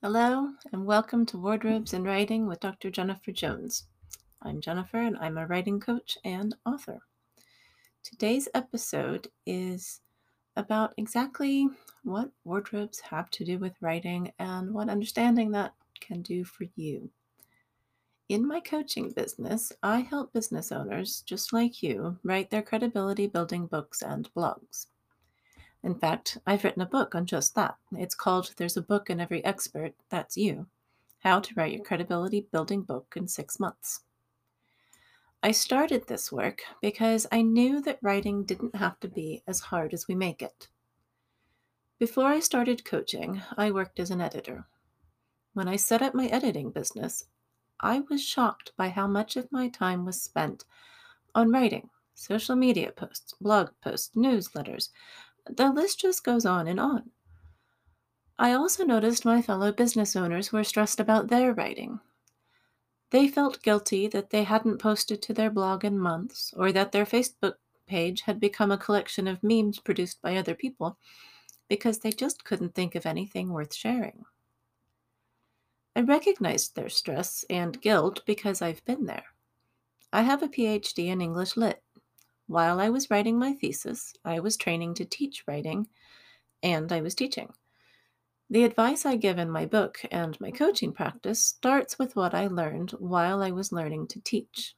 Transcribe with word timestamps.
Hello, 0.00 0.52
and 0.72 0.86
welcome 0.86 1.26
to 1.26 1.38
Wardrobes 1.38 1.92
and 1.92 2.04
Writing 2.04 2.46
with 2.46 2.60
Dr. 2.60 2.88
Jennifer 2.88 3.32
Jones. 3.32 3.88
I'm 4.40 4.60
Jennifer, 4.60 4.98
and 4.98 5.16
I'm 5.18 5.36
a 5.36 5.44
writing 5.48 5.80
coach 5.80 6.16
and 6.24 6.54
author. 6.64 7.00
Today's 8.04 8.48
episode 8.54 9.26
is 9.44 10.00
about 10.54 10.94
exactly 10.98 11.66
what 12.04 12.30
wardrobes 12.44 13.00
have 13.00 13.28
to 13.30 13.44
do 13.44 13.58
with 13.58 13.72
writing 13.80 14.30
and 14.38 14.72
what 14.72 14.88
understanding 14.88 15.50
that 15.50 15.74
can 15.98 16.22
do 16.22 16.44
for 16.44 16.66
you. 16.76 17.10
In 18.28 18.46
my 18.46 18.60
coaching 18.60 19.10
business, 19.10 19.72
I 19.82 19.98
help 19.98 20.32
business 20.32 20.70
owners, 20.70 21.22
just 21.26 21.52
like 21.52 21.82
you, 21.82 22.16
write 22.22 22.50
their 22.50 22.62
credibility 22.62 23.26
building 23.26 23.66
books 23.66 24.02
and 24.02 24.32
blogs. 24.32 24.86
In 25.82 25.94
fact, 25.94 26.38
I've 26.46 26.64
written 26.64 26.82
a 26.82 26.86
book 26.86 27.14
on 27.14 27.26
just 27.26 27.54
that. 27.54 27.76
It's 27.92 28.14
called 28.14 28.52
There's 28.56 28.76
a 28.76 28.82
Book 28.82 29.10
in 29.10 29.20
Every 29.20 29.44
Expert, 29.44 29.94
That's 30.10 30.36
You 30.36 30.66
How 31.20 31.40
to 31.40 31.54
Write 31.54 31.72
Your 31.72 31.84
Credibility 31.84 32.46
Building 32.50 32.82
Book 32.82 33.14
in 33.16 33.28
Six 33.28 33.60
Months. 33.60 34.00
I 35.40 35.52
started 35.52 36.08
this 36.08 36.32
work 36.32 36.62
because 36.82 37.26
I 37.30 37.42
knew 37.42 37.80
that 37.82 38.00
writing 38.02 38.42
didn't 38.42 38.74
have 38.74 38.98
to 39.00 39.08
be 39.08 39.44
as 39.46 39.60
hard 39.60 39.94
as 39.94 40.08
we 40.08 40.16
make 40.16 40.42
it. 40.42 40.66
Before 42.00 42.26
I 42.26 42.40
started 42.40 42.84
coaching, 42.84 43.42
I 43.56 43.70
worked 43.70 44.00
as 44.00 44.10
an 44.10 44.20
editor. 44.20 44.66
When 45.54 45.68
I 45.68 45.76
set 45.76 46.02
up 46.02 46.12
my 46.12 46.26
editing 46.26 46.70
business, 46.70 47.24
I 47.80 48.00
was 48.10 48.22
shocked 48.22 48.72
by 48.76 48.88
how 48.88 49.06
much 49.06 49.36
of 49.36 49.52
my 49.52 49.68
time 49.68 50.04
was 50.04 50.20
spent 50.20 50.64
on 51.36 51.52
writing 51.52 51.88
social 52.14 52.56
media 52.56 52.90
posts, 52.90 53.32
blog 53.40 53.70
posts, 53.80 54.10
newsletters, 54.16 54.88
the 55.56 55.70
list 55.70 56.00
just 56.00 56.24
goes 56.24 56.44
on 56.46 56.66
and 56.68 56.78
on. 56.78 57.10
I 58.38 58.52
also 58.52 58.84
noticed 58.84 59.24
my 59.24 59.42
fellow 59.42 59.72
business 59.72 60.14
owners 60.14 60.52
were 60.52 60.64
stressed 60.64 61.00
about 61.00 61.28
their 61.28 61.52
writing. 61.52 62.00
They 63.10 63.26
felt 63.26 63.62
guilty 63.62 64.06
that 64.08 64.30
they 64.30 64.44
hadn't 64.44 64.78
posted 64.78 65.22
to 65.22 65.32
their 65.32 65.50
blog 65.50 65.84
in 65.84 65.98
months, 65.98 66.52
or 66.56 66.70
that 66.72 66.92
their 66.92 67.06
Facebook 67.06 67.54
page 67.86 68.20
had 68.22 68.38
become 68.38 68.70
a 68.70 68.78
collection 68.78 69.26
of 69.26 69.42
memes 69.42 69.78
produced 69.78 70.20
by 70.22 70.36
other 70.36 70.54
people, 70.54 70.98
because 71.68 71.98
they 71.98 72.12
just 72.12 72.44
couldn't 72.44 72.74
think 72.74 72.94
of 72.94 73.06
anything 73.06 73.50
worth 73.50 73.74
sharing. 73.74 74.24
I 75.96 76.02
recognized 76.02 76.76
their 76.76 76.88
stress 76.88 77.44
and 77.50 77.80
guilt 77.80 78.22
because 78.24 78.62
I've 78.62 78.84
been 78.84 79.06
there. 79.06 79.24
I 80.12 80.22
have 80.22 80.42
a 80.42 80.48
PhD 80.48 81.06
in 81.06 81.20
English 81.20 81.56
Lit. 81.56 81.82
While 82.48 82.80
I 82.80 82.88
was 82.88 83.10
writing 83.10 83.38
my 83.38 83.52
thesis, 83.52 84.14
I 84.24 84.40
was 84.40 84.56
training 84.56 84.94
to 84.94 85.04
teach 85.04 85.44
writing, 85.46 85.86
and 86.62 86.90
I 86.90 87.02
was 87.02 87.14
teaching. 87.14 87.52
The 88.48 88.64
advice 88.64 89.04
I 89.04 89.16
give 89.16 89.38
in 89.38 89.50
my 89.50 89.66
book 89.66 90.00
and 90.10 90.40
my 90.40 90.50
coaching 90.50 90.92
practice 90.92 91.44
starts 91.44 91.98
with 91.98 92.16
what 92.16 92.34
I 92.34 92.46
learned 92.46 92.92
while 92.92 93.42
I 93.42 93.50
was 93.50 93.70
learning 93.70 94.06
to 94.08 94.20
teach. 94.20 94.74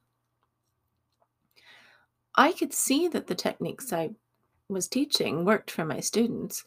I 2.35 2.51
could 2.51 2.73
see 2.73 3.07
that 3.07 3.27
the 3.27 3.35
techniques 3.35 3.93
I 3.93 4.09
was 4.67 4.89
teaching 4.89 5.45
worked 5.45 5.71
for 5.71 5.85
my 5.85 6.01
students, 6.01 6.65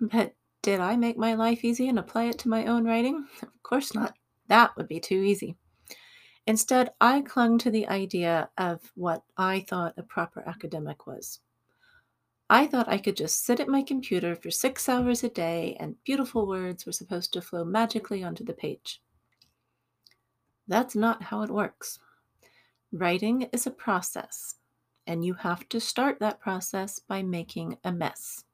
but 0.00 0.34
did 0.62 0.80
I 0.80 0.96
make 0.96 1.18
my 1.18 1.34
life 1.34 1.64
easy 1.64 1.88
and 1.88 2.00
apply 2.00 2.24
it 2.24 2.38
to 2.40 2.48
my 2.48 2.66
own 2.66 2.84
writing? 2.84 3.28
Of 3.42 3.62
course 3.62 3.94
not. 3.94 4.14
That 4.48 4.76
would 4.76 4.88
be 4.88 4.98
too 4.98 5.22
easy. 5.22 5.56
Instead, 6.46 6.92
I 7.00 7.20
clung 7.20 7.58
to 7.58 7.70
the 7.70 7.86
idea 7.88 8.50
of 8.58 8.92
what 8.94 9.22
I 9.36 9.60
thought 9.60 9.94
a 9.96 10.02
proper 10.02 10.42
academic 10.46 11.06
was. 11.06 11.40
I 12.48 12.66
thought 12.66 12.88
I 12.88 12.98
could 12.98 13.16
just 13.16 13.44
sit 13.44 13.60
at 13.60 13.68
my 13.68 13.82
computer 13.82 14.34
for 14.34 14.50
six 14.50 14.88
hours 14.88 15.22
a 15.22 15.28
day 15.28 15.76
and 15.78 16.02
beautiful 16.02 16.46
words 16.46 16.84
were 16.84 16.92
supposed 16.92 17.32
to 17.34 17.40
flow 17.40 17.64
magically 17.64 18.24
onto 18.24 18.42
the 18.42 18.52
page. 18.52 19.00
That's 20.66 20.96
not 20.96 21.24
how 21.24 21.42
it 21.42 21.50
works. 21.50 22.00
Writing 22.92 23.42
is 23.52 23.66
a 23.66 23.70
process, 23.70 24.56
and 25.06 25.24
you 25.24 25.34
have 25.34 25.68
to 25.68 25.78
start 25.78 26.18
that 26.18 26.40
process 26.40 26.98
by 26.98 27.22
making 27.22 27.78
a 27.84 27.92
mess. 27.92 28.44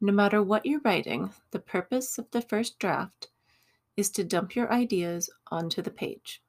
No 0.00 0.12
matter 0.12 0.42
what 0.42 0.64
you're 0.64 0.80
writing, 0.84 1.30
the 1.50 1.58
purpose 1.58 2.18
of 2.18 2.30
the 2.30 2.42
first 2.42 2.78
draft 2.78 3.28
is 3.96 4.10
to 4.10 4.22
dump 4.22 4.54
your 4.54 4.72
ideas 4.72 5.30
onto 5.50 5.82
the 5.82 5.90
page. 5.90 6.42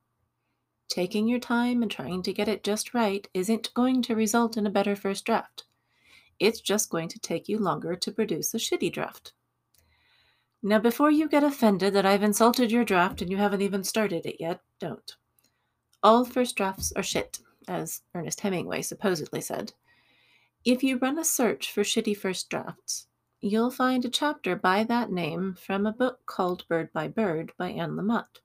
Taking 0.89 1.27
your 1.27 1.39
time 1.39 1.81
and 1.81 1.91
trying 1.91 2.23
to 2.23 2.33
get 2.33 2.47
it 2.47 2.63
just 2.63 2.93
right 2.93 3.27
isn't 3.33 3.73
going 3.73 4.01
to 4.03 4.15
result 4.15 4.57
in 4.57 4.65
a 4.65 4.71
better 4.71 4.95
first 4.95 5.25
draft. 5.25 5.65
It's 6.39 6.61
just 6.61 6.89
going 6.89 7.09
to 7.09 7.19
take 7.19 7.49
you 7.49 7.57
longer 7.57 7.95
to 7.95 8.11
produce 8.11 8.53
a 8.53 8.57
shitty 8.57 8.93
draft. 8.93 9.33
Now, 10.63 10.79
before 10.79 11.11
you 11.11 11.27
get 11.27 11.43
offended 11.43 11.93
that 11.93 12.05
I've 12.05 12.23
insulted 12.23 12.71
your 12.71 12.83
draft 12.85 13.21
and 13.21 13.29
you 13.29 13.37
haven't 13.37 13.61
even 13.61 13.83
started 13.83 14.25
it 14.25 14.37
yet, 14.39 14.61
don't. 14.79 15.15
All 16.03 16.25
first 16.25 16.55
drafts 16.55 16.91
are 16.95 17.03
shit, 17.03 17.39
as 17.67 18.01
Ernest 18.15 18.41
Hemingway 18.41 18.81
supposedly 18.81 19.41
said. 19.41 19.73
If 20.65 20.83
you 20.83 20.97
run 20.97 21.19
a 21.19 21.23
search 21.23 21.71
for 21.71 21.81
shitty 21.81 22.17
first 22.17 22.49
drafts, 22.49 23.07
you'll 23.39 23.71
find 23.71 24.03
a 24.03 24.09
chapter 24.09 24.55
by 24.55 24.83
that 24.83 25.11
name 25.11 25.55
from 25.59 25.85
a 25.85 25.91
book 25.91 26.19
called 26.25 26.67
Bird 26.67 26.91
by 26.91 27.07
Bird 27.07 27.51
by 27.57 27.69
Anne 27.69 27.95
Lamott. 27.95 28.41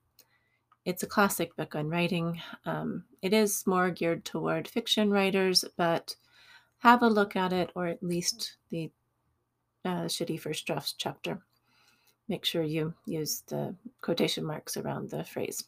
It's 0.84 1.02
a 1.02 1.08
classic 1.08 1.54
book 1.56 1.74
on 1.76 1.88
writing. 1.88 2.40
Um, 2.66 3.04
it 3.22 3.32
is 3.32 3.66
more 3.66 3.90
geared 3.90 4.24
toward 4.24 4.66
fiction 4.66 5.10
writers, 5.10 5.64
but 5.76 6.16
have 6.78 7.02
a 7.02 7.08
look 7.08 7.36
at 7.36 7.52
it, 7.52 7.70
or 7.76 7.86
at 7.86 8.02
least 8.02 8.56
the 8.70 8.90
uh, 9.84 10.06
shitty 10.06 10.40
first 10.40 10.66
drafts 10.66 10.94
chapter. 10.98 11.40
Make 12.28 12.44
sure 12.44 12.62
you 12.62 12.94
use 13.06 13.42
the 13.46 13.74
quotation 14.00 14.44
marks 14.44 14.76
around 14.76 15.10
the 15.10 15.24
phrase. 15.24 15.64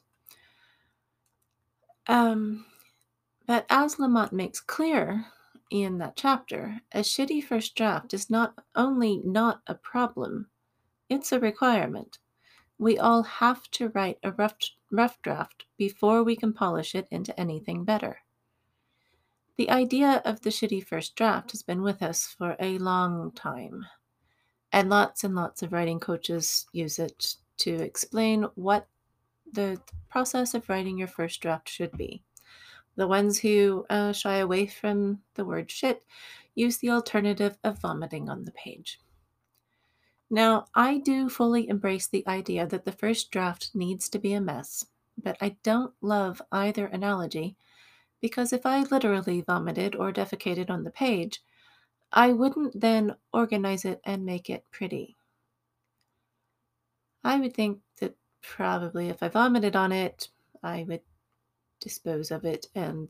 Um, 2.07 2.67
but 3.47 3.67
as 3.71 3.97
Lamott 3.97 4.33
makes 4.33 4.61
clear 4.61 5.27
in 5.71 5.99
that 5.99 6.17
chapter, 6.17 6.81
a 6.93 7.01
shitty 7.01 7.43
first 7.43 7.75
draft 7.75 8.15
is 8.15 8.31
not 8.31 8.55
only 8.75 9.21
not 9.25 9.61
a 9.67 9.75
problem, 9.75 10.49
it's 11.09 11.33
a 11.33 11.41
requirement. 11.41 12.19
We 12.79 12.99
all 12.99 13.23
have 13.23 13.71
to 13.73 13.89
write 13.91 14.19
a 14.23 14.33
rough, 14.33 14.57
rough 14.91 15.21
draft 15.23 15.65
before 15.77 16.23
we 16.23 16.37
can 16.37 16.53
polish 16.53 16.95
it 16.95 17.07
into 17.11 17.39
anything 17.39 17.85
better. 17.85 18.19
The 19.57 19.71
idea 19.71 20.21
of 20.25 20.41
the 20.41 20.51
shitty 20.51 20.85
first 20.85 21.15
draft 21.15 21.53
has 21.53 21.63
been 21.63 21.83
with 21.83 22.03
us 22.03 22.27
for 22.27 22.57
a 22.59 22.79
long 22.79 23.31
time, 23.33 23.87
and 24.73 24.91
lots 24.91 25.23
and 25.23 25.37
lots 25.37 25.63
of 25.63 25.73
writing 25.73 26.01
coaches 26.01 26.67
use 26.73 26.99
it 26.99 27.37
to 27.59 27.75
explain 27.75 28.47
what 28.57 28.89
the 29.53 29.81
process 30.11 30.55
of 30.55 30.69
writing 30.69 30.99
your 30.99 31.09
first 31.09 31.41
draft 31.41 31.69
should 31.69 31.93
be. 31.97 32.25
The 32.97 33.07
ones 33.07 33.39
who 33.39 33.87
uh, 33.89 34.13
shy 34.13 34.37
away 34.37 34.67
from 34.67 35.21
the 35.35 35.45
word 35.45 35.71
shit 35.71 36.03
use 36.57 36.79
the 36.79 36.91
alternative 36.91 37.57
of 37.63 37.81
vomiting 37.81 38.29
on 38.29 38.45
the 38.45 38.53
page. 38.53 39.01
Now, 40.35 40.67
I 40.75 40.99
do 40.99 41.29
fully 41.29 41.69
embrace 41.69 42.09
the 42.09 42.27
idea 42.27 42.67
that 42.67 42.85
the 42.85 42.91
first 42.91 43.31
draft 43.31 43.71
needs 43.73 44.09
to 44.09 44.19
be 44.19 44.33
a 44.33 44.41
mess, 44.41 44.85
but 45.17 45.37
I 45.41 45.59
don't 45.63 45.95
love 46.01 46.43
either 46.51 46.87
analogy 46.87 47.57
because 48.21 48.53
if 48.53 48.67
I 48.67 48.83
literally 48.83 49.43
vomited 49.43 49.95
or 49.95 50.13
defecated 50.13 50.71
on 50.71 50.83
the 50.83 50.91
page, 50.91 51.41
I 52.11 52.33
wouldn't 52.33 52.81
then 52.81 53.15
organize 53.33 53.85
it 53.85 54.01
and 54.03 54.27
make 54.27 54.51
it 54.51 54.69
pretty. 54.73 55.17
I 57.23 57.39
would 57.39 57.55
think 57.55 57.83
that 58.01 58.17
probably 58.43 59.11
if 59.11 59.23
I 59.23 59.29
vomited 59.29 59.77
on 59.77 59.93
it, 59.93 60.31
I 60.65 60.83
would 60.83 61.03
dispose 61.79 62.33
of 62.33 62.45
it 62.45 62.67
and 62.75 63.09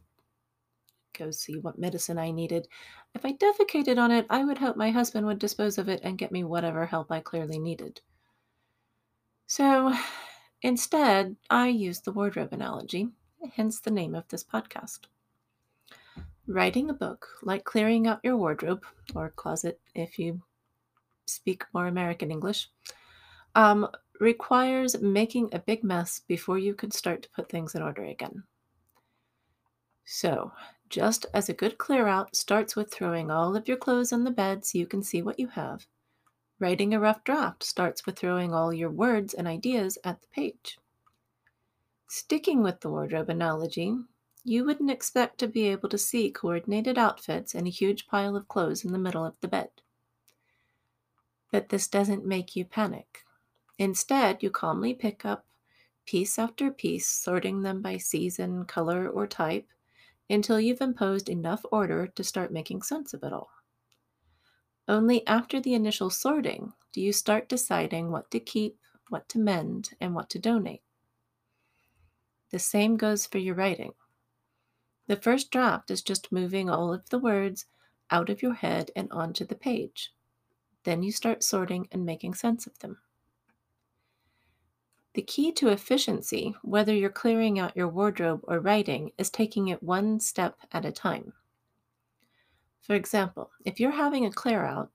go 1.16 1.30
see 1.30 1.58
what 1.58 1.78
medicine 1.78 2.19
I 2.19 2.30
needed. 2.30 2.69
If 3.14 3.25
I 3.25 3.32
defecated 3.32 3.99
on 3.99 4.11
it, 4.11 4.26
I 4.28 4.44
would 4.44 4.58
hope 4.58 4.76
my 4.76 4.90
husband 4.90 5.26
would 5.26 5.38
dispose 5.38 5.78
of 5.78 5.88
it 5.88 6.00
and 6.02 6.19
get 6.19 6.32
me 6.32 6.44
whatever 6.44 6.87
help 6.87 7.11
I 7.11 7.20
clearly 7.20 7.58
needed. 7.58 8.00
So 9.46 9.94
instead, 10.62 11.37
I 11.50 11.69
used 11.69 12.05
the 12.05 12.12
wardrobe 12.12 12.52
analogy, 12.52 13.08
hence 13.52 13.81
the 13.81 13.90
name 13.90 14.14
of 14.14 14.26
this 14.28 14.44
podcast. 14.44 15.00
Writing 16.46 16.90
a 16.90 16.94
book, 16.94 17.28
like 17.43 17.64
clearing 17.64 18.06
out 18.06 18.20
your 18.22 18.37
wardrobe 18.37 18.84
or 19.14 19.31
closet 19.31 19.81
if 19.94 20.19
you 20.19 20.43
speak 21.26 21.64
more 21.72 21.87
American 21.87 22.31
English, 22.31 22.69
um, 23.55 23.88
requires 24.20 25.00
making 25.00 25.50
a 25.52 25.58
big 25.58 25.82
mess 25.82 26.20
before 26.26 26.58
you 26.58 26.75
can 26.75 26.90
start 26.90 27.22
to 27.22 27.31
put 27.31 27.49
things 27.49 27.75
in 27.75 27.82
order 27.82 28.05
again. 28.05 28.43
So, 30.05 30.52
just 30.88 31.26
as 31.34 31.48
a 31.48 31.54
good 31.54 31.78
clear 31.78 32.06
out 32.06 32.36
starts 32.36 32.76
with 32.76 32.92
throwing 32.92 33.31
all 33.31 33.56
of 33.56 33.69
your 33.69 33.76
clothes 33.76 34.12
on 34.12 34.25
the 34.25 34.31
bed 34.31 34.64
so 34.64 34.78
you 34.78 34.86
can 34.86 35.02
see 35.02 35.22
what 35.22 35.38
you 35.38 35.48
have, 35.48 35.86
writing 36.58 36.94
a 36.94 37.00
rough 37.00 37.25
draft 37.25 37.62
starts 37.62 38.06
with 38.06 38.19
throwing 38.19 38.52
all 38.52 38.72
your 38.72 38.90
words 38.90 39.34
and 39.34 39.48
ideas 39.48 39.98
at 40.04 40.20
the 40.20 40.28
page. 40.28 40.78
Sticking 42.08 42.62
with 42.62 42.81
the 42.81 42.90
wardrobe 42.90 43.28
analogy, 43.28 43.96
you 44.44 44.64
wouldn't 44.64 44.90
expect 44.90 45.38
to 45.38 45.48
be 45.48 45.69
able 45.69 45.88
to 45.88 45.98
see 45.98 46.31
coordinated 46.31 46.98
outfits 46.98 47.54
and 47.54 47.66
a 47.66 47.70
huge 47.70 48.06
pile 48.06 48.36
of 48.36 48.46
clothes 48.46 48.84
in 48.84 48.92
the 48.92 48.98
middle 48.98 49.25
of 49.25 49.40
the 49.40 49.48
bed. 49.48 49.70
But 51.50 51.70
this 51.70 51.88
doesn't 51.88 52.26
make 52.26 52.54
you 52.54 52.64
panic. 52.64 53.25
Instead, 53.78 54.42
you 54.42 54.50
calmly 54.50 54.94
pick 54.94 55.25
up 55.25 55.46
piece 56.06 56.38
after 56.38 56.70
piece, 56.70 57.08
sorting 57.08 57.62
them 57.62 57.81
by 57.81 57.96
season, 57.96 58.64
color, 58.66 59.08
or 59.08 59.26
type, 59.26 59.66
until 60.29 60.59
you've 60.61 60.81
imposed 60.81 61.29
enough 61.29 61.65
order 61.71 62.06
to 62.06 62.25
start 62.25 62.53
making 62.53 62.82
sense 62.82 63.12
of 63.12 63.23
it 63.23 63.32
all. 63.32 63.50
Only 64.87 65.26
after 65.26 65.61
the 65.61 65.75
initial 65.75 66.11
sorting 66.11 66.73
do 66.93 67.00
you 67.00 67.12
start 67.12 67.49
deciding 67.49 68.11
what 68.11 68.31
to 68.31 68.41
keep, 68.41 68.79
what 69.09 69.29
to 69.31 69.38
mend, 69.38 69.91
and 70.00 70.15
what 70.15 70.29
to 70.31 70.38
donate. 70.38 70.82
The 72.50 72.59
same 72.59 72.97
goes 72.97 73.26
for 73.26 73.38
your 73.38 73.55
writing. 73.55 73.94
The 75.06 75.17
first 75.17 75.50
draft 75.50 75.91
is 75.91 76.03
just 76.03 76.32
moving 76.32 76.70
all 76.70 76.93
of 76.93 77.09
the 77.11 77.19
words 77.19 77.67
out 78.11 78.31
of 78.31 78.43
your 78.43 78.55
head 78.55 78.91
and 78.94 79.11
onto 79.11 79.44
the 79.44 79.55
page. 79.55 80.12
Then 80.85 81.03
you 81.03 81.12
start 81.12 81.43
sorting 81.43 81.88
and 81.91 82.05
making 82.05 82.35
sense 82.35 82.67
of 82.67 82.79
them. 82.79 82.99
The 85.14 85.22
key 85.22 85.52
to 85.52 85.69
efficiency, 85.69 86.56
whether 86.62 86.93
you're 86.93 87.08
clearing 87.08 87.58
out 87.58 87.76
your 87.76 87.88
wardrobe 87.88 88.40
or 88.44 88.58
writing, 88.58 89.12
is 89.16 89.31
taking 89.31 89.69
it 89.69 89.82
one 89.82 90.19
step 90.19 90.58
at 90.72 90.84
a 90.84 90.90
time. 90.90 91.34
For 92.81 92.94
example, 92.94 93.52
if 93.64 93.78
you're 93.78 93.93
having 93.93 94.26
a 94.26 94.32
clear 94.32 94.64
out, 94.64 94.90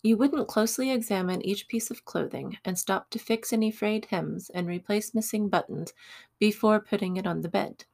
you 0.00 0.16
wouldn't 0.16 0.46
closely 0.46 0.92
examine 0.92 1.44
each 1.44 1.66
piece 1.66 1.90
of 1.90 2.04
clothing 2.04 2.56
and 2.64 2.78
stop 2.78 3.10
to 3.10 3.18
fix 3.18 3.52
any 3.52 3.72
frayed 3.72 4.04
hems 4.06 4.48
and 4.48 4.68
replace 4.68 5.12
missing 5.12 5.48
buttons 5.48 5.92
before 6.38 6.78
putting 6.78 7.16
it 7.16 7.26
on 7.26 7.40
the 7.40 7.48
bed. 7.48 7.84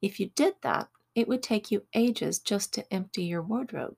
If 0.00 0.20
you 0.20 0.30
did 0.36 0.54
that, 0.62 0.88
it 1.16 1.26
would 1.26 1.42
take 1.42 1.72
you 1.72 1.82
ages 1.94 2.38
just 2.38 2.72
to 2.74 2.94
empty 2.94 3.24
your 3.24 3.42
wardrobe, 3.42 3.96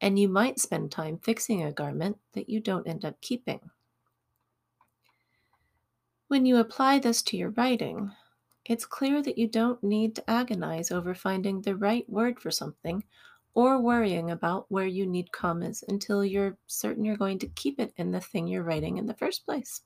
and 0.00 0.18
you 0.18 0.28
might 0.28 0.60
spend 0.60 0.92
time 0.92 1.18
fixing 1.18 1.62
a 1.62 1.72
garment 1.72 2.18
that 2.34 2.50
you 2.50 2.60
don't 2.60 2.86
end 2.86 3.04
up 3.04 3.18
keeping. 3.22 3.70
When 6.28 6.44
you 6.44 6.56
apply 6.56 6.98
this 6.98 7.22
to 7.22 7.36
your 7.36 7.50
writing, 7.50 8.10
it's 8.64 8.84
clear 8.84 9.22
that 9.22 9.38
you 9.38 9.46
don't 9.46 9.82
need 9.84 10.16
to 10.16 10.28
agonize 10.28 10.90
over 10.90 11.14
finding 11.14 11.60
the 11.60 11.76
right 11.76 12.08
word 12.10 12.40
for 12.40 12.50
something 12.50 13.04
or 13.54 13.80
worrying 13.80 14.32
about 14.32 14.66
where 14.68 14.86
you 14.86 15.06
need 15.06 15.30
commas 15.30 15.84
until 15.86 16.24
you're 16.24 16.58
certain 16.66 17.04
you're 17.04 17.16
going 17.16 17.38
to 17.38 17.46
keep 17.48 17.78
it 17.78 17.92
in 17.96 18.10
the 18.10 18.20
thing 18.20 18.48
you're 18.48 18.64
writing 18.64 18.98
in 18.98 19.06
the 19.06 19.14
first 19.14 19.46
place. 19.46 19.82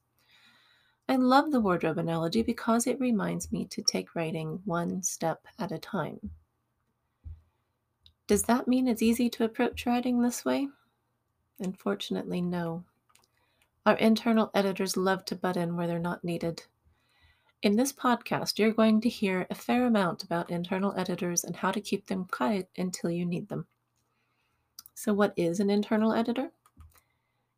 I 1.10 1.16
love 1.16 1.52
the 1.52 1.60
wardrobe 1.60 1.98
analogy 1.98 2.42
because 2.42 2.86
it 2.86 2.98
reminds 2.98 3.52
me 3.52 3.66
to 3.66 3.82
take 3.82 4.14
writing 4.14 4.60
one 4.64 5.02
step 5.02 5.46
at 5.58 5.72
a 5.72 5.78
time. 5.78 6.30
Does 8.26 8.44
that 8.44 8.66
mean 8.66 8.88
it's 8.88 9.02
easy 9.02 9.28
to 9.28 9.44
approach 9.44 9.84
writing 9.84 10.22
this 10.22 10.44
way? 10.44 10.68
Unfortunately, 11.58 12.40
no. 12.40 12.84
Our 13.86 13.96
internal 13.96 14.50
editors 14.54 14.96
love 14.96 15.24
to 15.26 15.36
butt 15.36 15.56
in 15.56 15.74
where 15.74 15.86
they're 15.86 15.98
not 15.98 16.22
needed. 16.22 16.64
In 17.62 17.76
this 17.76 17.92
podcast, 17.92 18.58
you're 18.58 18.72
going 18.72 19.00
to 19.02 19.08
hear 19.08 19.46
a 19.50 19.54
fair 19.54 19.86
amount 19.86 20.22
about 20.22 20.50
internal 20.50 20.94
editors 20.96 21.44
and 21.44 21.56
how 21.56 21.70
to 21.70 21.80
keep 21.80 22.06
them 22.06 22.26
quiet 22.30 22.68
until 22.76 23.10
you 23.10 23.24
need 23.24 23.48
them. 23.48 23.66
So, 24.94 25.14
what 25.14 25.32
is 25.36 25.60
an 25.60 25.70
internal 25.70 26.12
editor? 26.12 26.52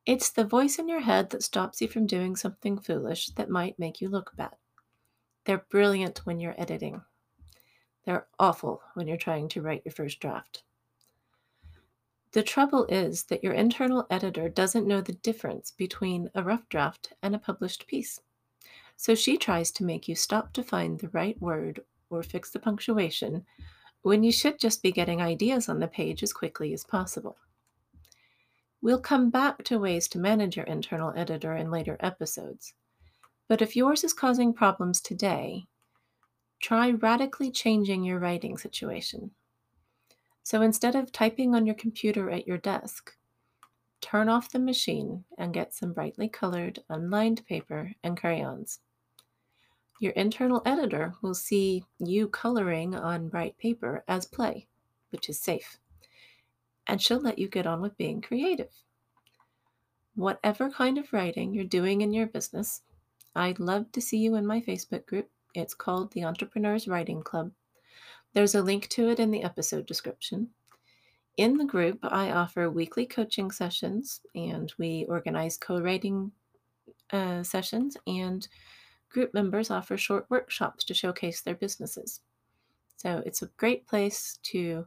It's 0.06 0.30
the 0.30 0.44
voice 0.44 0.78
in 0.78 0.88
your 0.88 1.00
head 1.00 1.30
that 1.30 1.42
stops 1.42 1.80
you 1.80 1.88
from 1.88 2.06
doing 2.06 2.34
something 2.36 2.78
foolish 2.78 3.28
that 3.30 3.50
might 3.50 3.78
make 3.78 4.00
you 4.00 4.08
look 4.08 4.32
bad. 4.36 4.54
They're 5.44 5.66
brilliant 5.70 6.18
when 6.26 6.38
you're 6.38 6.60
editing. 6.60 7.02
They're 8.04 8.26
awful 8.38 8.82
when 8.94 9.06
you're 9.06 9.16
trying 9.16 9.48
to 9.50 9.62
write 9.62 9.82
your 9.84 9.92
first 9.92 10.20
draft. 10.20 10.62
The 12.32 12.42
trouble 12.42 12.86
is 12.86 13.24
that 13.24 13.44
your 13.44 13.52
internal 13.52 14.06
editor 14.10 14.48
doesn't 14.48 14.86
know 14.86 15.02
the 15.02 15.12
difference 15.12 15.70
between 15.70 16.30
a 16.34 16.42
rough 16.42 16.66
draft 16.70 17.12
and 17.22 17.34
a 17.34 17.38
published 17.38 17.86
piece. 17.86 18.20
So 18.96 19.14
she 19.14 19.36
tries 19.36 19.70
to 19.72 19.84
make 19.84 20.08
you 20.08 20.14
stop 20.14 20.54
to 20.54 20.62
find 20.62 20.98
the 20.98 21.08
right 21.10 21.40
word 21.42 21.80
or 22.08 22.22
fix 22.22 22.50
the 22.50 22.58
punctuation 22.58 23.44
when 24.00 24.22
you 24.22 24.32
should 24.32 24.58
just 24.58 24.82
be 24.82 24.92
getting 24.92 25.20
ideas 25.20 25.68
on 25.68 25.78
the 25.78 25.88
page 25.88 26.22
as 26.22 26.32
quickly 26.32 26.72
as 26.72 26.84
possible. 26.84 27.36
We'll 28.80 29.00
come 29.00 29.28
back 29.28 29.62
to 29.64 29.78
ways 29.78 30.08
to 30.08 30.18
manage 30.18 30.56
your 30.56 30.66
internal 30.66 31.12
editor 31.14 31.54
in 31.54 31.70
later 31.70 31.96
episodes. 32.00 32.74
But 33.46 33.60
if 33.60 33.76
yours 33.76 34.04
is 34.04 34.12
causing 34.14 34.54
problems 34.54 35.00
today, 35.00 35.66
try 36.60 36.92
radically 36.92 37.50
changing 37.50 38.04
your 38.04 38.18
writing 38.18 38.56
situation. 38.56 39.32
So 40.42 40.62
instead 40.62 40.94
of 40.96 41.12
typing 41.12 41.54
on 41.54 41.66
your 41.66 41.74
computer 41.74 42.30
at 42.30 42.46
your 42.46 42.58
desk, 42.58 43.16
turn 44.00 44.28
off 44.28 44.50
the 44.50 44.58
machine 44.58 45.24
and 45.38 45.54
get 45.54 45.72
some 45.72 45.92
brightly 45.92 46.28
colored, 46.28 46.80
unlined 46.88 47.46
paper 47.46 47.92
and 48.02 48.18
crayons. 48.18 48.80
Your 50.00 50.12
internal 50.12 50.62
editor 50.66 51.14
will 51.22 51.34
see 51.34 51.84
you 52.00 52.26
coloring 52.26 52.94
on 52.94 53.28
bright 53.28 53.56
paper 53.56 54.02
as 54.08 54.26
play, 54.26 54.66
which 55.10 55.28
is 55.28 55.38
safe, 55.38 55.78
and 56.88 57.00
she'll 57.00 57.20
let 57.20 57.38
you 57.38 57.48
get 57.48 57.68
on 57.68 57.80
with 57.80 57.96
being 57.96 58.20
creative. 58.20 58.72
Whatever 60.16 60.70
kind 60.70 60.98
of 60.98 61.12
writing 61.12 61.54
you're 61.54 61.64
doing 61.64 62.00
in 62.00 62.12
your 62.12 62.26
business, 62.26 62.82
I'd 63.36 63.60
love 63.60 63.92
to 63.92 64.00
see 64.00 64.18
you 64.18 64.34
in 64.34 64.46
my 64.46 64.60
Facebook 64.60 65.06
group. 65.06 65.30
It's 65.54 65.72
called 65.72 66.12
the 66.12 66.24
Entrepreneurs 66.24 66.88
Writing 66.88 67.22
Club. 67.22 67.52
There's 68.34 68.54
a 68.54 68.62
link 68.62 68.88
to 68.90 69.10
it 69.10 69.20
in 69.20 69.30
the 69.30 69.42
episode 69.42 69.86
description. 69.86 70.48
In 71.36 71.56
the 71.56 71.64
group, 71.64 71.98
I 72.02 72.30
offer 72.30 72.70
weekly 72.70 73.06
coaching 73.06 73.50
sessions 73.50 74.20
and 74.34 74.72
we 74.78 75.06
organize 75.08 75.56
co 75.56 75.80
writing 75.80 76.32
uh, 77.12 77.42
sessions, 77.42 77.96
and 78.06 78.46
group 79.10 79.34
members 79.34 79.70
offer 79.70 79.96
short 79.96 80.26
workshops 80.30 80.84
to 80.84 80.94
showcase 80.94 81.42
their 81.42 81.54
businesses. 81.54 82.20
So 82.96 83.22
it's 83.26 83.42
a 83.42 83.50
great 83.58 83.86
place 83.86 84.38
to 84.44 84.86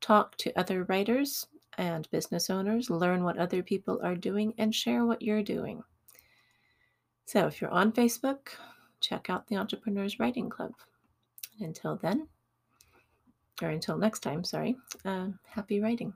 talk 0.00 0.36
to 0.38 0.58
other 0.58 0.84
writers 0.84 1.46
and 1.78 2.08
business 2.10 2.50
owners, 2.50 2.90
learn 2.90 3.24
what 3.24 3.38
other 3.38 3.62
people 3.62 4.00
are 4.02 4.14
doing, 4.14 4.54
and 4.58 4.74
share 4.74 5.04
what 5.04 5.22
you're 5.22 5.42
doing. 5.42 5.82
So 7.24 7.46
if 7.46 7.60
you're 7.60 7.70
on 7.70 7.92
Facebook, 7.92 8.50
check 9.00 9.28
out 9.28 9.48
the 9.48 9.56
Entrepreneurs 9.56 10.20
Writing 10.20 10.48
Club. 10.48 10.72
And 11.58 11.68
until 11.68 11.96
then, 11.96 12.28
or 13.62 13.68
until 13.68 13.98
next 13.98 14.20
time, 14.20 14.44
sorry, 14.44 14.76
um, 15.04 15.38
happy 15.46 15.80
writing. 15.80 16.12